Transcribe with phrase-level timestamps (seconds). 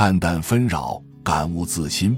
[0.00, 2.16] 看淡纷扰，感悟自心。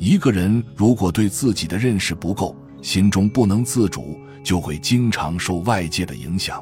[0.00, 6.60] 一个人如果对自己的认识不够，心中不能自主，就会经常受外界的影响，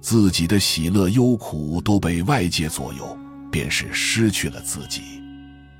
[0.00, 3.16] 自己的喜乐忧苦都被外界左右，
[3.48, 5.02] 便是失去了自己。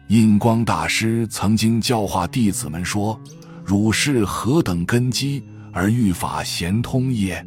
[0.06, 3.21] 印光大师曾经教化弟子们说
[3.67, 5.43] ：“汝是何等根基
[5.73, 7.45] 而欲法咸通也？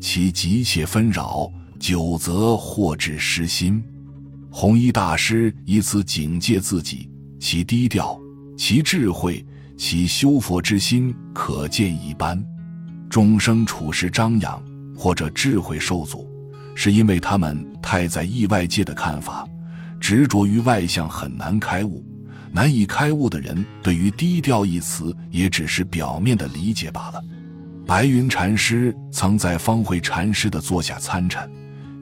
[0.00, 1.50] 其急切纷扰，
[1.80, 3.82] 久则祸至失心。”
[4.56, 7.10] 弘一大师以此警戒自己，
[7.40, 8.16] 其低调，
[8.56, 9.44] 其智慧，
[9.76, 12.40] 其修佛之心可见一斑。
[13.10, 14.62] 众生处事张扬
[14.96, 16.30] 或者智慧受阻，
[16.72, 19.44] 是因为他们太在意外界的看法，
[19.98, 22.06] 执着于外相，很难开悟。
[22.52, 27.20] 难以开悟的人，对于“低调”一词也只是表面的理解罢了。
[27.84, 31.50] 白云禅师曾在方慧禅师的座下参禅。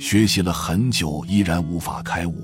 [0.03, 2.35] 学习了很久，依然无法开悟。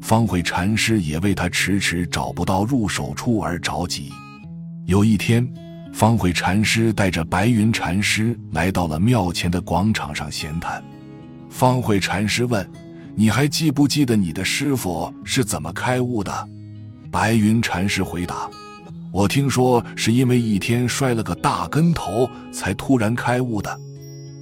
[0.00, 4.10] 方慧禅师也为他迟迟找不到入手处而着急。
[4.86, 5.46] 有一天，
[5.92, 10.82] 方慧禅师带着白云禅师来到了庙前的广场上闲谈。
[11.50, 12.66] 方慧禅师问
[13.14, 16.48] ：“你还记不记得你的师傅是怎么开悟的？”
[17.12, 18.48] 白云禅师回答
[19.12, 23.78] ：“我听说是因为一天摔了个大跟头，才突然开悟的。”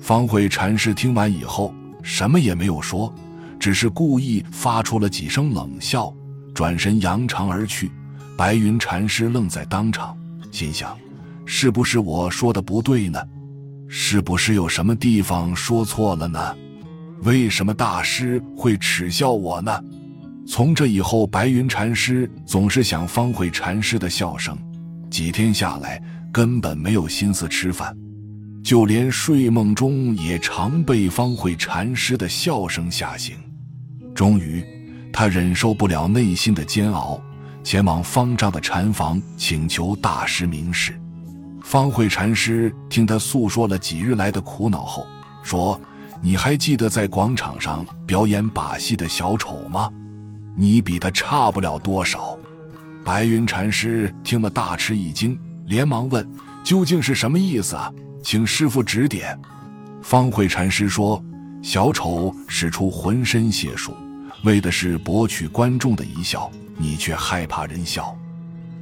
[0.01, 1.75] 方慧禅师听完以后。
[2.03, 3.13] 什么也没有说，
[3.59, 6.13] 只是故意发出了几声冷笑，
[6.55, 7.91] 转身扬长而去。
[8.37, 10.17] 白云禅师愣在当场，
[10.51, 10.97] 心想：
[11.45, 13.21] 是不是我说的不对呢？
[13.87, 16.57] 是不是有什么地方说错了呢？
[17.23, 19.85] 为什么大师会耻笑我呢？
[20.47, 24.57] 从这以后，白云禅师总是想方会禅师的笑声，
[25.11, 27.95] 几天下来根本没有心思吃饭。
[28.63, 33.37] 就连睡梦中也常被方慧禅师的笑声吓醒。
[34.15, 34.65] 终于，
[35.13, 37.21] 他忍受不了内心的煎熬，
[37.65, 40.99] 前往方丈的禅房请求大师明示。
[41.63, 45.07] 方慧禅师听他诉说了几日来的苦恼后，
[45.43, 45.81] 说
[46.21, 49.91] ：“你还记得在广场上表演把戏的小丑吗？
[50.57, 52.37] 你比他差不了多少。”
[53.05, 56.29] 白云禅师听了大吃一惊，连忙问
[56.63, 57.91] ：“究竟是什么意思啊？”
[58.23, 59.39] 请师傅指点。
[60.03, 61.23] 方慧禅师说
[61.63, 63.95] ：“小丑使出浑身解数，
[64.45, 68.17] 为的是博取观众的一笑，你却害怕人笑。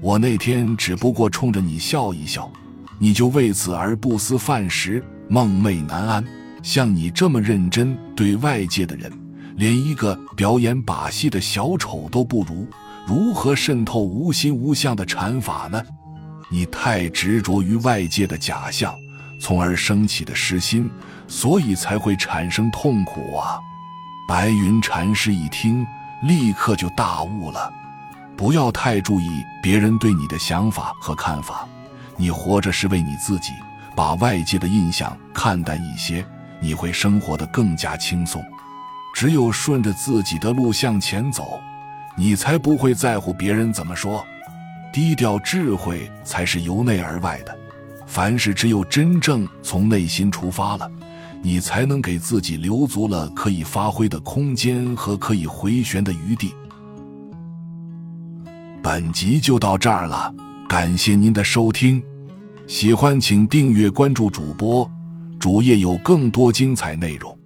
[0.00, 2.50] 我那天只不过冲着你笑一笑，
[2.98, 6.24] 你就为此而不思饭食，梦寐难安。
[6.62, 9.12] 像你这么认真对外界的人，
[9.56, 12.66] 连一个表演把戏的小丑都不如，
[13.06, 15.82] 如何渗透无心无相的禅法呢？
[16.48, 18.94] 你太执着于外界的假象。”
[19.38, 20.90] 从而升起的失心，
[21.26, 23.58] 所以才会产生痛苦啊！
[24.28, 25.86] 白云禅师一听，
[26.22, 27.72] 立刻就大悟了。
[28.36, 31.66] 不要太注意别人对你的想法和看法，
[32.16, 33.52] 你活着是为你自己，
[33.96, 36.24] 把外界的印象看淡一些，
[36.60, 38.44] 你会生活的更加轻松。
[39.14, 41.58] 只有顺着自己的路向前走，
[42.16, 44.24] 你才不会在乎别人怎么说。
[44.92, 47.58] 低调智慧才是由内而外的。
[48.08, 50.90] 凡事只有真正从内心出发了，
[51.42, 56.54] 你才能给自己留足了可以发挥的空间和可以回旋的余地。
[58.82, 60.34] 本集就到这儿了，
[60.66, 62.02] 感谢您的收听，
[62.66, 64.90] 喜欢请订阅关注主播，
[65.38, 67.37] 主页有更多精彩内容。